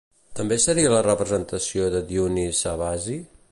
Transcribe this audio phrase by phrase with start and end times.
[0.37, 3.23] També seria la representació de Dionís Sabazi?